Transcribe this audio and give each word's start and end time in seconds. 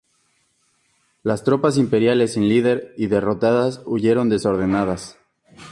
Las 1.21 1.43
tropas 1.43 1.77
imperiales 1.77 2.33
sin 2.33 2.49
líder 2.49 2.95
y 2.97 3.05
derrotadas 3.05 3.83
huyeron 3.85 4.29
desordenadas. 4.29 5.19